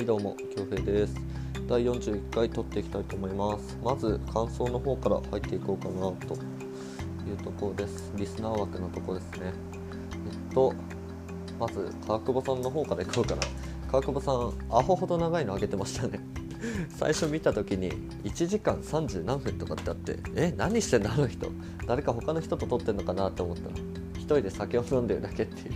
[0.00, 1.14] はいどうも京平です。
[1.68, 3.78] 第41回撮っていきたいと思います。
[3.84, 6.36] まず感想の方から入っていこうかなと
[7.28, 8.10] いうところです。
[8.16, 9.52] リスナー枠のとこですね。
[10.14, 10.72] えっと
[11.58, 13.42] まず川久保さんの方からいこうかな。
[13.90, 16.18] 川久保さんアホほど長いの上げてましたね。
[16.96, 17.92] 最初見た時に
[18.24, 21.46] 1時間30何分とかってあってえ何してんだあの人？
[21.86, 23.74] 誰か他の人と撮ってんのかなって思ったら
[24.14, 25.74] 一人で酒を飲んでるだけっていう。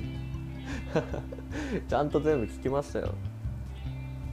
[1.86, 3.12] ちゃんと全部聞きましたよ。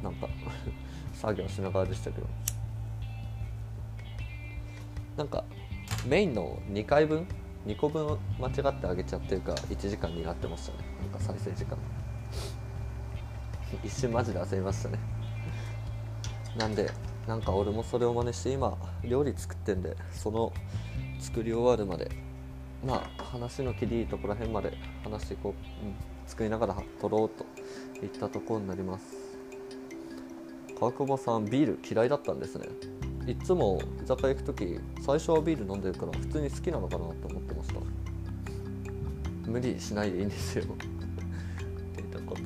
[0.03, 0.27] なんか
[1.13, 2.27] 作業しながらでしたけど。
[5.17, 5.43] なんか
[6.05, 7.27] メインの2回分
[7.67, 10.79] ？2個分間違ってあげちゃってるか1時間になってましたね。
[11.01, 11.77] なんか再生時間。
[13.83, 14.99] 一瞬マジで焦りましたね。
[16.57, 16.89] なんで
[17.27, 20.51] なんか俺もそれを真似して今料理作ってんでその
[21.19, 22.09] 作り終わるまで
[22.85, 24.73] まあ話の切りいいところへんまで
[25.03, 25.95] 話していこう、うん、
[26.27, 27.45] 作りながら撮ろうと
[28.05, 29.30] いったところになります。
[30.81, 32.67] 川久保さんビール嫌いだったんですね。
[33.27, 37.79] いつも居酒屋行く時最初はビール飲んでるから普通に好きなのかなと思ってました。
[39.47, 40.63] 無理しないでいいんですよ。
[40.73, 40.77] っ
[41.95, 42.41] ていたこと。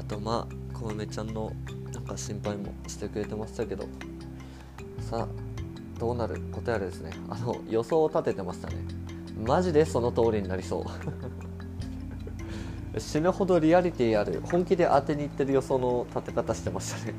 [0.00, 1.52] あとまあ小梅ちゃんの
[1.92, 3.86] なんか心配もしてくれてましたけど。
[4.98, 5.28] さあ
[6.00, 6.40] どうなる？
[6.50, 7.12] ことやらですね。
[7.28, 8.74] あの予想を立ててましたね。
[9.46, 10.84] マジでその通りになりそう。
[12.98, 17.14] 死ぬほどリアリティある本気で当てにいってる予想の立て方してましたね。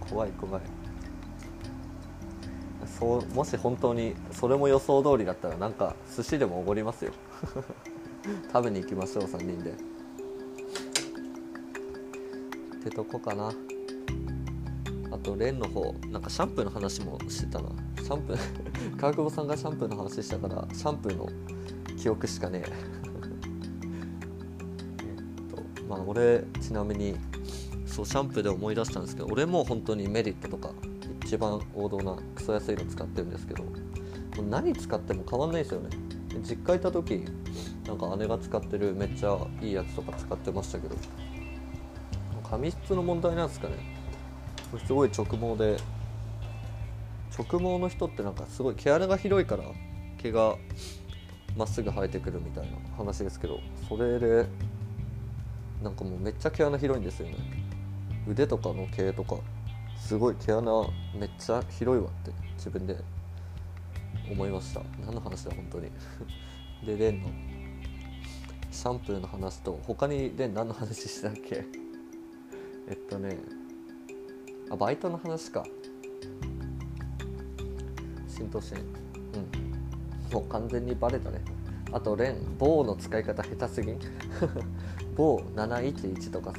[0.08, 0.62] 怖い怖い。
[2.98, 7.12] そうもし本当にそれも予想通りだったらなんか寿司でもおごりますよ。
[8.52, 9.72] 食べに行きましょう3人で。
[9.72, 9.74] っ
[12.84, 13.52] てとこかな。
[15.10, 15.92] あとレンの方。
[16.10, 17.70] なんかシャンプーの話もしてたな。
[17.96, 18.38] シャンプー
[18.96, 21.28] 川久保さんがシャンプーの話したからシャンプーの
[21.96, 23.01] 記憶しかねえ。
[25.92, 27.16] まあ俺ちなみに
[27.84, 30.70] そうシャンプーで思い出したんですけど俺も本当にメリットとか
[31.22, 33.64] 一番王道なクソ安いの使ってるんですけど
[34.48, 35.90] 何使っても変わんないですよね。
[36.42, 37.24] 実家行った時
[37.86, 40.96] なんか姉が使ってるめっちゃいいやつとか使ってましたけど
[42.48, 43.74] 髪質の問題なんですかね。
[44.86, 45.76] すごい直毛で
[47.36, 49.64] 直毛の人ってなんかすごい毛穴が広いから
[50.16, 50.56] 毛が
[51.54, 54.46] まっすぐ生えてくるみたいな話ですけどそれで
[55.82, 57.34] なんかもうめっちゃ毛穴広いんですよね。
[58.28, 59.36] 腕とかの毛とか
[59.96, 60.62] すごい毛穴
[61.18, 62.96] めっちゃ広いわって自分で
[64.30, 64.80] 思いました。
[65.04, 65.90] 何の話だ本当に。
[66.86, 67.28] でレンの
[68.70, 71.64] シャンプーの話と他にレン何の話したっけ？
[72.88, 73.36] えっとね
[74.70, 75.64] あバイトの話か。
[78.28, 80.32] 浸透してうん。
[80.32, 81.40] もう完全にバレたね。
[81.92, 83.98] あとレン棒の使い方下手すぎん？
[85.16, 86.58] 棒711とかさ。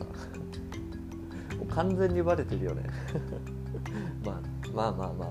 [1.58, 2.84] もう完全にバレてるよね。
[4.26, 4.42] まあ
[4.74, 5.26] まあまあまあま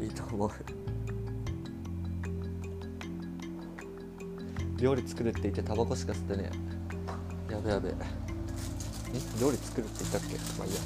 [0.00, 0.02] あ。
[0.02, 0.50] いいと思う。
[4.78, 6.50] 料理作るって言ってタバコしか吸ってね
[7.50, 7.58] や。
[7.60, 7.88] べやべ。
[7.90, 7.92] ん
[9.40, 10.36] 料理作るって言ったっけ？
[10.58, 10.80] まあいいや。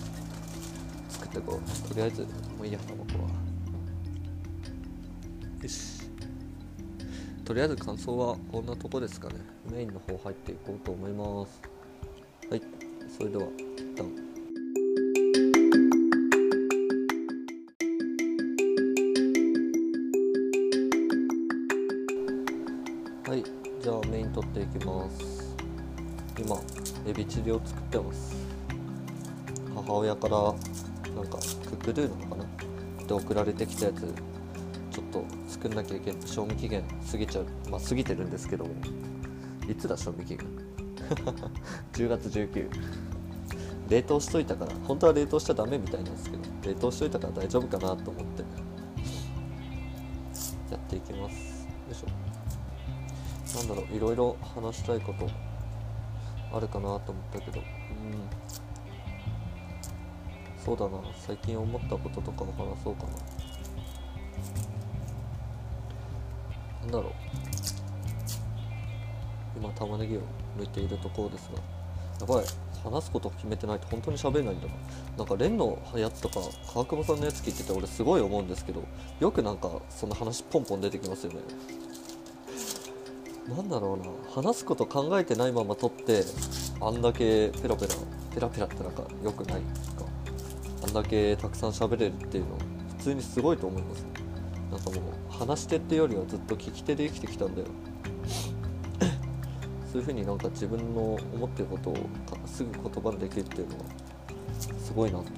[1.09, 1.89] 作ってこう。
[1.89, 2.29] とりあえずも
[2.63, 3.31] ういいやタバコは。
[5.63, 6.00] よし。
[7.45, 9.35] とりあえず感想はこんなとこですかね。
[9.73, 11.61] メインの方入っていこうと思います。
[12.49, 12.63] はい
[13.09, 13.45] それでは
[13.77, 14.07] 一旦。
[23.29, 23.45] はい
[23.83, 25.57] じゃあメイン取っていきます。
[26.39, 26.57] 今
[27.07, 28.37] エビチリを作ってます。
[29.75, 30.37] 母親から
[31.15, 32.47] なんかクックドゥなのかな？
[33.07, 34.30] で送られてきたやつ。
[35.11, 38.65] と作んなきゃいけない賞味期限過ぎちゃうまあ過ぎてるんですけど。
[38.65, 38.71] も
[39.69, 40.47] いつだ賞味期限？
[41.93, 42.71] 10月19
[43.89, 44.73] 冷凍しといたから。
[44.87, 46.43] 本当は冷凍しちゃダメみたいなんですけど。
[46.63, 48.43] 冷凍しといたから大丈夫かなと思って。
[50.71, 51.67] やっていきます。
[51.67, 52.07] よいしょ。
[53.59, 55.29] なんだろういろいろ話したいこと
[56.53, 57.59] あるかなと思ったけど。
[57.59, 57.65] うん。
[60.65, 60.99] そうだな。
[61.17, 63.09] 最近思ったこととかを話そうかな。
[66.83, 67.13] なんだろう。
[69.59, 70.21] 今玉ねぎを
[70.59, 71.59] 剥いているところですが。
[72.21, 72.45] やばい。
[72.83, 74.73] 話すことを決めてないと本当に喋れないんだな。
[75.19, 76.41] なんかレンのやつとか
[76.73, 78.83] 川久保さんのやつ聞いてて俺すごい思うんですけど
[79.21, 81.41] よくなんかその話ポンポン出てきますよね。
[83.49, 84.43] なんだろうな。
[84.43, 86.25] 話すこと考えてないまま撮って
[86.81, 87.95] あんだけペラペラ
[88.33, 89.67] ペラペラってなんか良くないか。
[90.85, 92.57] あんだけたくさん喋れるっていうの
[92.97, 94.07] 普通にすごいと思います。
[94.71, 97.67] なんかもう話し手ってよりはずっと聞き手で生きてきたんだよ。
[99.91, 101.97] そういうふうになんか自分の思ってることを
[102.45, 103.85] すぐ言葉にできるっていうのは
[104.79, 105.33] すごいなといっ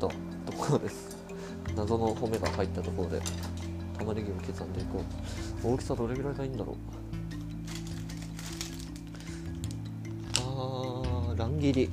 [0.00, 0.12] たと
[0.56, 1.18] ころです。
[1.76, 3.20] 謎の褒めが入ったところで。
[3.98, 5.02] 玉ねぎを刻んでいこ
[5.64, 5.72] う。
[5.74, 6.76] 大きさどれぐらいがいいんだろう。
[10.38, 11.90] あー乱切り。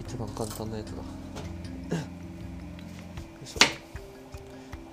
[0.00, 1.02] 一番簡単なやつだ。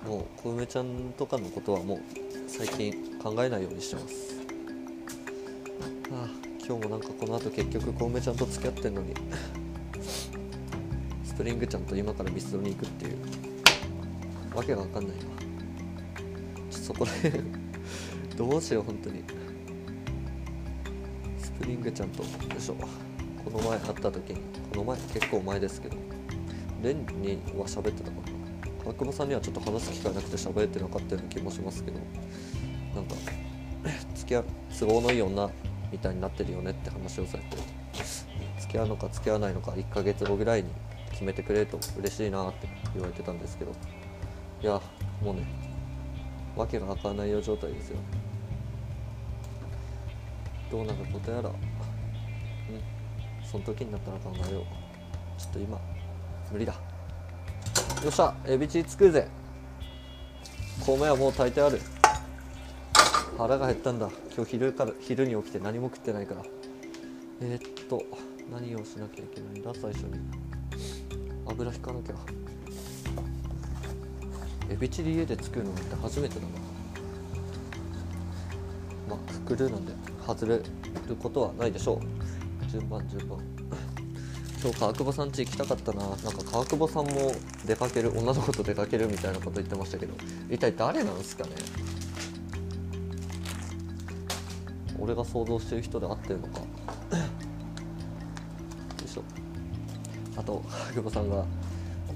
[0.08, 2.00] もう小梅ちゃんとかのことはもう
[2.46, 4.38] 最近考えないようにしてます。
[6.10, 6.28] ああ
[6.66, 9.14] 今日もなんかこの後結局小梅ちゃんと付き合ってんのに。
[11.22, 13.18] スプリングちゃんと今からミスドに行くっていう。
[14.54, 15.34] わけが分かんないなちょっ
[16.70, 17.44] とそこら辺
[18.34, 19.22] どうしよう本当に。
[21.38, 22.28] スプリングちゃんとよ
[22.58, 22.74] いしょ。
[23.44, 24.40] この前会った時に
[24.72, 25.96] この前結構前ですけど
[26.82, 28.27] レンには喋ってたかな。
[28.88, 31.98] 川久保さんにはちょっと話す機会なくて喋ってなかったような気もしますけど
[32.94, 33.14] なんか
[34.14, 34.44] 付き合う
[34.78, 35.50] 都合のいい女
[35.92, 37.56] みたいになってるよねって話をされて
[38.60, 40.70] 付き合うのか付き合わないのか1ヶ月後ぐらいに
[41.10, 43.72] 決めてくれると嬉しいなって言われてたんですけど
[44.62, 44.80] いや
[45.22, 45.42] もうね
[46.56, 47.98] わけが分からないよ状態ですよ。
[50.70, 51.56] どうなることやらうん
[53.44, 54.64] その時になったら考えよう。
[55.40, 55.78] ちょっと今
[56.50, 56.87] 無理だ。
[58.04, 59.28] よっしゃエビチリ作るぜ。
[60.86, 61.80] 米はもう炊いてある。
[63.36, 64.08] 腹が減ったんだ。
[64.34, 66.42] 今日昼から昼に起きて何も食ってないから。
[67.42, 68.00] えー、っと
[68.52, 69.72] 何をしなきゃいけないんだ？
[69.74, 70.12] 最初に。
[71.48, 72.14] 油引かなきゃ。
[74.70, 76.46] エビチリ家で作るのって初めてだな。
[79.08, 79.92] まあククルーなんで
[80.24, 80.62] 外れる
[81.20, 82.70] ことはないでしょう。
[82.70, 83.38] 順番順番。
[84.60, 86.00] 今日川久保さん家行きたかったな。
[86.02, 87.32] なんか川久保さんも
[87.64, 90.14] 出かける女の子と出かけるみたいなこと言ってましたけど
[90.50, 91.50] 一体誰なんすかね？
[94.98, 96.58] 俺が想像してる人で合ってるのか？
[96.60, 96.66] よ
[99.04, 99.22] いしょ。
[100.36, 101.44] あと川久保さんが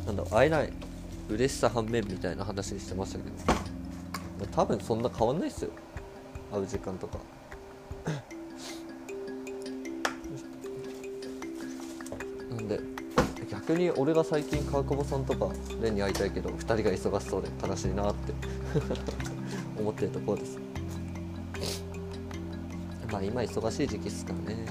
[0.07, 0.73] なんだ会えない
[1.29, 3.25] 嬉しさ反面みたいな話してましたけ
[4.45, 5.71] ど多分そんな変わんないっすよ。
[6.53, 7.19] 会う時間とか。
[13.67, 18.33] 逆に俺が最近川久保さんとかレンに会いたいけど2人が忙しそうで悲しいなって
[19.79, 20.59] 思ってるところです。
[23.13, 24.67] まあ今忙しい時期っすからね。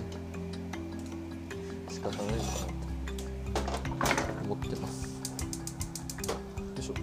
[1.90, 5.22] 仕方ないのかなって思ってます。
[6.26, 6.36] よ
[6.78, 6.94] いしょ。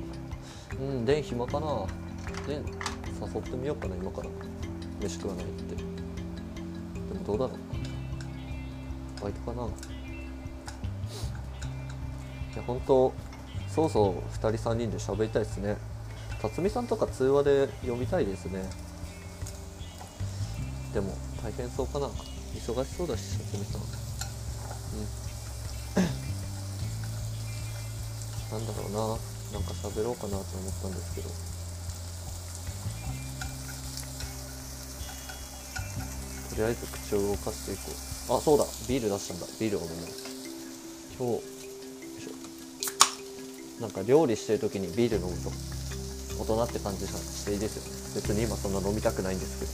[0.81, 1.87] うんレン暇かな。
[2.49, 4.29] レン誘ってみようかな今から。
[5.01, 5.77] 飯食わないって。
[5.77, 5.83] で
[7.19, 9.23] もどうだろう。
[9.23, 9.67] バイトかな。
[9.67, 9.98] い
[12.59, 13.13] や本当
[13.69, 15.77] そうそう2人3人で喋りたいですね。
[16.43, 18.63] 辰巳さんとか通話で読みたいですね。
[20.93, 22.07] でも大変そうかな。
[22.07, 23.83] 忙しそうだし辰巳さん。
[23.83, 23.87] うん。
[28.59, 28.99] なんだろうな。
[29.53, 31.29] なんか喋ろうかなと思ったんですけど。
[36.51, 37.83] とりあえず口を動かしていこ
[38.31, 38.37] う。
[38.39, 38.65] あそうだ。
[38.89, 39.47] ビール出したんだ。
[39.61, 39.95] ビールを飲も
[41.19, 41.58] 今日
[43.81, 45.53] なんか料理してる時にビール飲むと
[46.43, 47.91] 大人って感じがしていいですよね。
[48.15, 49.67] 別に今そんな飲みたくないんですけ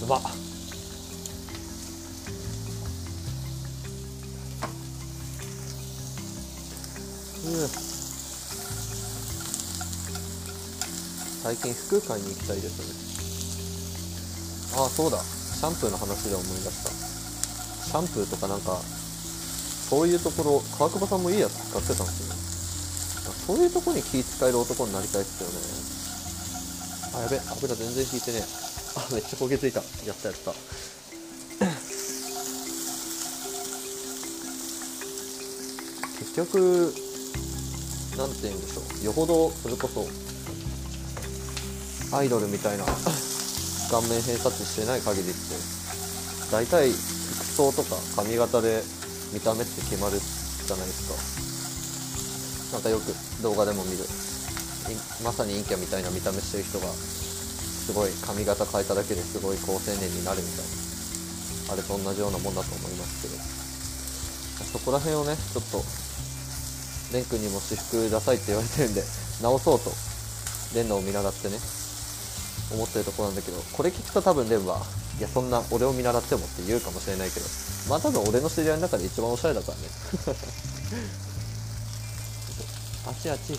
[0.00, 0.06] ど。
[0.06, 0.20] うまっ。
[7.44, 7.68] うん。
[11.44, 12.78] 最近服買いに行きたいです
[14.72, 14.78] ね。
[14.80, 15.22] ああそうだ。
[15.22, 16.90] シャンプーの話で思い出した。
[16.90, 18.80] シャンプーとかなんか
[19.88, 22.40] そういうところ川久保さんもいいやつ使ってたんですよね。
[23.46, 25.56] そういうとこに気使える男になりたいっすよね。
[27.14, 28.42] あやべ油全然引いてね
[28.96, 29.80] あめっちゃ焦げついた。
[29.80, 30.52] やったやった。
[36.18, 36.92] 結局
[38.16, 39.04] なんて言うんでしょう。
[39.04, 40.06] よほどそれこそ
[42.16, 42.84] アイドルみたいな
[43.90, 45.38] 顔面偏差値してない限りって
[46.50, 48.82] 大体服装とか髪型で
[49.34, 52.78] 見た目って決まるじゃないですか。
[52.78, 53.10] なんかよく
[53.42, 54.06] 動画でも見る。
[55.26, 61.74] まさに陰キャみたいな見た目してる人がすごい髪型変えただけですごい好青年になるみたいな。
[61.74, 63.36] あれと同じようなもんだと思いますけど。
[64.78, 65.82] そこら辺をねちょっと
[67.12, 69.02] レン君にも私服ダサいって言われてるんで
[69.42, 69.90] 直そうと。
[70.78, 71.58] レンのを見習ってね。
[72.72, 74.80] 思ってるとこなんだけどこれ聞くと多分レンは
[75.18, 77.46] いやそんな俺を見習ってもって言うかもしれないけど
[77.88, 79.84] まあ多分俺の知り合いの中で一番おしゃれだからね。
[83.06, 83.58] あちあち。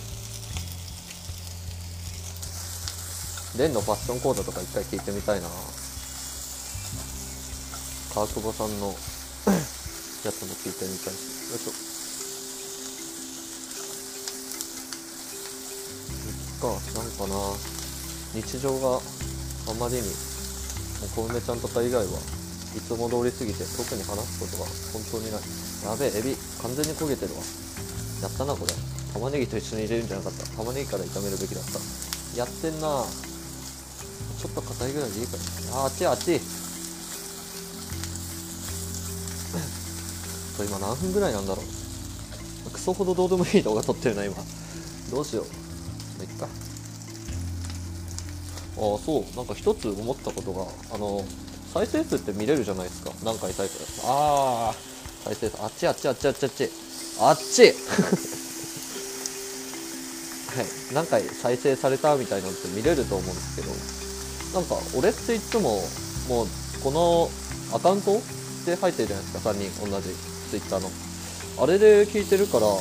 [3.57, 5.47] レンのファッション講座とか一回聞いてみたいな。
[8.13, 8.88] 川久保さんの
[10.25, 11.17] やつも聞いてみたいし。
[11.51, 11.71] よいしょ。
[16.62, 16.67] か
[17.00, 17.35] なんかな。
[18.33, 20.35] 日常があまりに
[21.13, 22.19] 小梅ちゃんとか以外は
[22.75, 25.41] いつも通り過ぎて特に話すことが本当にない。
[25.85, 27.41] やべえエビ完全に焦げてるわ。
[28.21, 28.74] やったなこれ。
[29.13, 30.45] 玉ねぎと一緒に入れるんじゃなかった。
[30.57, 31.79] 玉ねぎから炒めるべきだった。
[32.35, 33.05] やってんな。
[33.07, 36.39] ちょっと硬いぐらいでいいからああっちあっち。
[40.57, 41.65] これ今何分ぐらいなんだろう。
[42.71, 44.35] クソほどどうでもいい動画撮ってるな今。
[45.12, 45.45] どうしよう。
[46.17, 46.47] まいっか。
[48.77, 49.36] ああそう。
[49.36, 51.24] なんか一つ思ったことがあの
[51.74, 53.12] 再生数って見れるじゃないですか。
[53.24, 54.75] 何回再生ああ
[55.24, 55.62] 再生数。
[55.63, 56.70] あっちあっちあっちあっちあっち。
[57.20, 57.63] あっち。
[60.55, 60.65] はい。
[60.94, 63.72] 何回再生されたみたいなのって見れると思うんですけど。
[64.60, 65.84] なんか俺っていつも
[66.29, 66.48] もう
[66.82, 67.29] この
[67.74, 68.22] アカウント
[68.65, 69.50] で入ってるじゃないですか。
[69.51, 70.15] 3人同じ。
[70.51, 70.89] Twitter の。
[71.58, 72.74] あれで聞いてるからな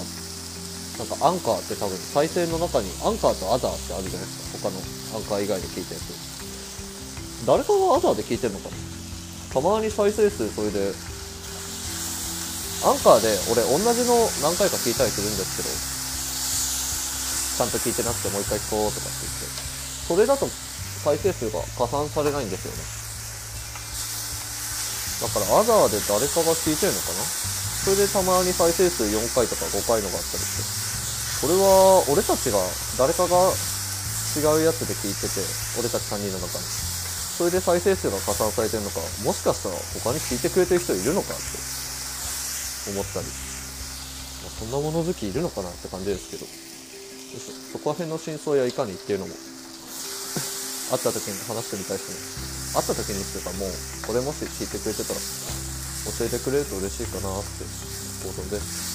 [1.05, 4.71] んかアンカーって多分再生の中にアンカーとアザーってあるじゃないですか。
[4.71, 4.81] 他の
[5.15, 7.47] アンカー以外で聞いたやつ。
[7.47, 8.77] 誰かがアザーで聞いてるのかな？
[9.55, 10.91] たまに再生数それで。
[12.85, 14.13] アンカーで俺同じの
[14.45, 15.73] 何回か聞いたりするんですけど
[17.57, 19.49] ちゃんと聞いてなくてもう一回聞こうとかって言って。
[20.05, 20.45] それだと
[21.01, 22.85] 再生数が加算されないんですよね。
[25.25, 27.25] だからアザーで誰かが聞いてるのかな？
[27.25, 31.47] それでたまに再生数4回とか5回のがあったりして。
[31.47, 32.61] これは俺たちが
[32.99, 33.49] 誰かが
[34.35, 35.41] 違うやつで聞いてて
[35.79, 36.65] 俺たち3人の中に。
[37.35, 41.43] それで再生数が加算されてるのかもしかしたら他に聞いてくれてる人いるのかって
[42.95, 46.47] 思ったり、ま、そんなもの好きいるのかなって感じですけど。
[47.75, 49.39] そこら辺の真相やいかにっていうのも会
[50.95, 53.71] った時に話してみたいですね会った時にっていうかもう
[54.07, 57.67] これもし聞いてくれてたら教えてくれると嬉しいかなって
[58.23, 58.63] 報道で。
[58.63, 58.95] す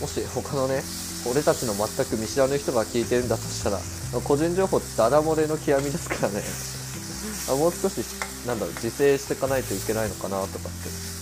[0.00, 0.80] もし他のね
[1.26, 3.78] 俺たちの全く見知らぬ人が聞いてるんだとしたら
[4.24, 6.42] 個人情報ってダラ漏れの極みですからね。
[7.48, 8.04] あもう少し
[8.46, 11.12] なんだろう自制していかないといけないのかなとかって。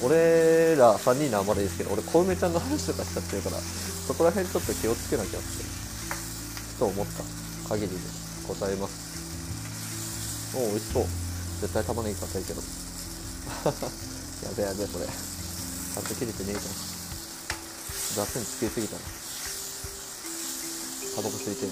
[0.00, 3.58] 俺ら3人のあんまりですけど俺小梅ちゃんの話とかしちゃってるから
[4.06, 5.48] そこら辺ちょっと気をつけなきゃって
[6.78, 7.48] ふと思った。
[7.68, 7.96] 限りで
[8.46, 10.54] ございます。
[10.54, 11.06] おお美味しそう。
[11.60, 12.62] 絶対玉ねぎ硬いけど。
[14.46, 15.06] やべやべこれ。
[15.06, 19.17] ちゃんと切れてねえじゃん雑につけすぎたな。
[21.18, 21.66] タバコ吸いて。
[21.66, 21.70] うん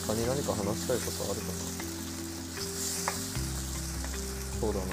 [0.00, 1.52] 他に何か話したいことあるかな。
[4.60, 4.84] そうだな。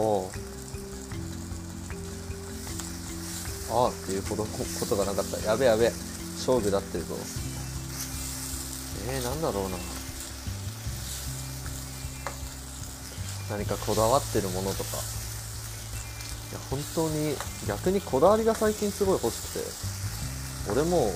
[0.00, 0.28] お
[3.70, 3.86] あ。
[3.86, 4.50] あっていうほどこ
[4.88, 5.38] とがなかった。
[5.46, 6.13] やべやべ。
[6.44, 7.14] 勝負だってるぞ。
[9.08, 9.78] えー、なんだろうな。
[13.50, 14.90] 何かこだわってるものとか。
[16.50, 17.34] いや本当に
[17.66, 19.94] 逆にこだわりが最近すごい欲しくて。
[20.72, 21.12] 俺も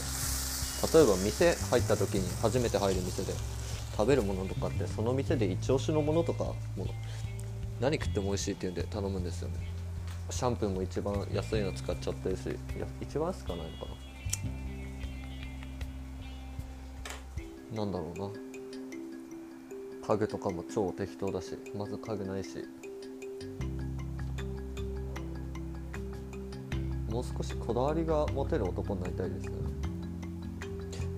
[0.92, 3.32] 例えば店入った時に初めて入る店で
[3.97, 6.87] 食べるものとかってその店で一押しのものとかもの
[7.80, 9.54] 何食っても美味しいっていうんで頼むんですよね。
[10.30, 14.77] シャンプーも一番安いの使っちゃってるしいや一番安くはないのかな。
[17.73, 18.31] なんだろうな。
[20.07, 22.65] 家具とかも超適当だしまず家具ないし。
[27.11, 29.53] もう少しこだわりが持てる男になりたいですね。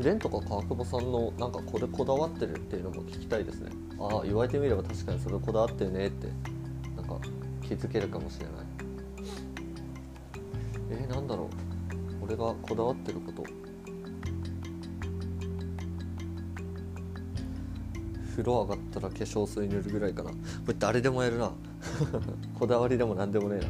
[0.00, 3.70] レンとか川久保さんのなんかこれこだわってるっていうのも聞きたいですね。
[3.98, 6.28] ああ言われてみれば確かにそれこだわってるねって
[6.96, 7.18] なんか
[7.60, 8.54] 気づけるかもしれない。
[10.90, 11.48] えー、なんだろう。
[12.24, 13.44] 俺がこだわってること。
[18.40, 20.30] 風呂上がったら化粧水塗るぐらいかな。
[20.30, 20.36] こ
[20.68, 21.52] れ誰でもやるな。
[22.58, 23.66] こだわりでも何でもねえな。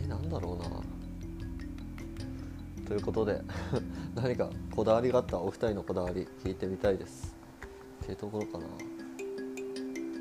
[0.00, 0.82] えー、なんだろうな。
[2.86, 3.40] ということで
[4.14, 7.34] 何かこだわりがあったお二人のこだわり聞いてみたいです。
[8.02, 8.64] っていうところかな。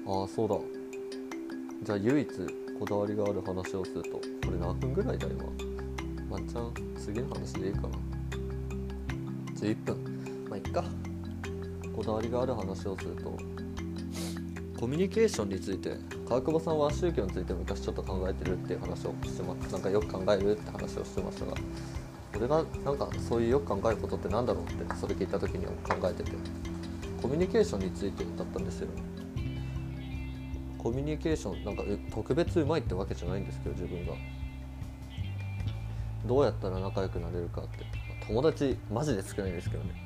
[0.07, 0.55] ああそうだ。
[1.83, 2.29] じゃあ唯一
[2.79, 5.43] こだわりがある話をするとこれ何分ぐらいだ今？
[6.29, 7.89] まっちゃん次の話でいいかな。
[9.55, 10.45] 11分。
[10.49, 10.83] まあいっか。
[11.95, 13.54] こだわりがある話をすると
[14.85, 15.97] コミュニケーションについて
[16.29, 19.71] 川久保さんは宗教について昔ちょっと考えてるっていう話をしてます。
[19.71, 21.53] なんかよく考えるって話をしてましたが
[22.37, 26.31] 俺がなんかそういうよく考えることってなんだろうってそれ聞いた時に考えてて
[27.19, 28.89] コミュニケーションについてだったんですよ。
[30.77, 31.81] コミュニケーションなんか
[32.13, 34.13] 特別うまいってわけじゃないんですけど自分が。
[36.27, 37.79] どうやったら仲良くなれるかって。
[38.27, 40.04] 友達マジで少ないんですけどね。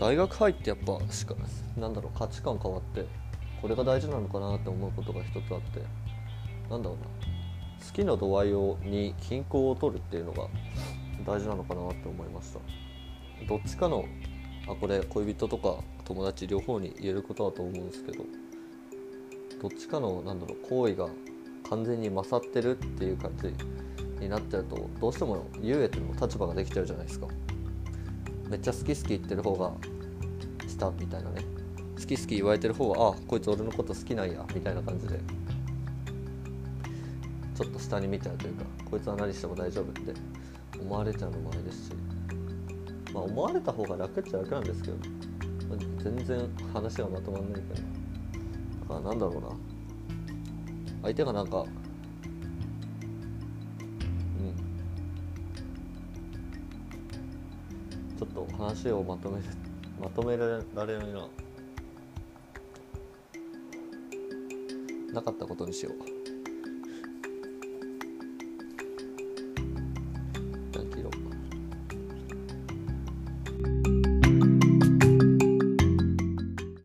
[0.00, 1.34] 大学入ってやっぱしか
[1.76, 3.04] なんだろう価値観変わって
[3.60, 5.82] これが大事なのかなって思うことが一つあって
[6.70, 7.04] なんだろうな
[7.86, 10.44] 好きな度合いをに均衡を取るっていうのが
[11.26, 12.60] 大事なのかなって思いました。
[13.46, 14.06] どっちかの
[14.68, 15.76] あこれ恋人とか
[16.06, 18.24] 友達両方に言えることだと思うんですけど
[19.60, 21.08] どっちかのなんだろう行為が
[21.68, 23.54] 完全に勝ってるっていう感じ
[24.18, 27.26] になっちゃうとどうしても優越の立場ができちゃうじゃないですか。
[28.50, 29.72] めっちゃ好き好き言ってる方が
[30.68, 31.44] 下みたいなね。
[31.98, 35.20] 好き好き言われてる方はあこいつ俺のこと好きなんやみたいな感じで
[37.54, 40.14] ちょっと下に見ちゃうというかこいつは何しても大丈夫って
[40.80, 41.92] 思われちゃうのもあれですし。
[43.12, 44.96] まあ思われた方が楽っちゃ楽なんですけど、
[45.98, 49.48] 全然話がまとまんないけどだからなんだろうな。
[51.02, 51.64] 相手がなんか
[58.20, 59.44] ちょっと話をまとめる
[59.98, 61.26] まとめられないな
[65.14, 66.09] なかったことにしよう。